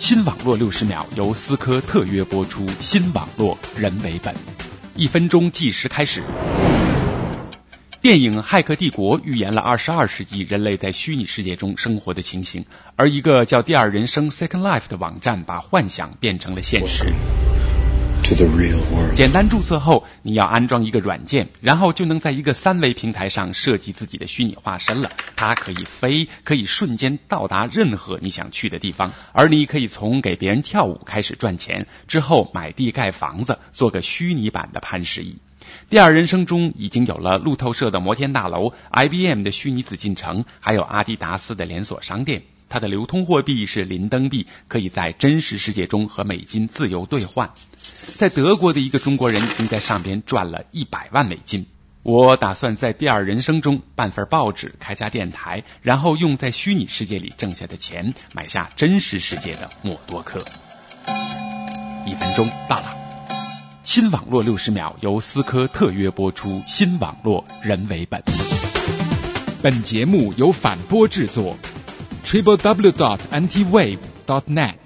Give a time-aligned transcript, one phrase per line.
[0.00, 4.34] 新网络六十秒由思科特约播出，新网络人为本，
[4.96, 6.22] 一分钟计时开始。
[8.00, 12.64] 电影《骇客帝国》预言了二十二世纪人类在虚拟世界中生活的情形，
[12.96, 17.12] 而一个叫“第二人生 ”（Second Life） 的网站把幻想变成了现实。
[19.14, 25.10] 简单注册后，你要安装一个软件，然后就能在一个三维平台上设计自己的虚拟化身了。
[25.36, 35.38] 它可以飞，可以瞬间到达任何你想去的地方，而你可以从给别人跳舞开始赚钱，之后买地盖房子，做个虚拟版的潘石屹。
[35.88, 42.42] 第二人生中已经有了路透社的摩天大楼、IBM 的虚拟紫禁城，还有阿迪达斯的连锁商店。
[42.68, 47.50] 它的流通货币是林登币，可以在真实世界中和美金自由兑换。
[47.82, 51.66] 在德国的一个中国人已经在上边赚了一百万美金。
[52.02, 60.44] 我打算在第二人生中办份报纸、开家电台，然后用在虚拟世界里挣下的钱买下真实世界的默多克。
[62.06, 62.99] 一分钟到了。
[63.92, 68.22] 新网络六十秒由思科特约播出，新网络人为本。
[69.62, 71.56] 本节目由反播制作。
[72.24, 74.76] triple w dot antiwave dot net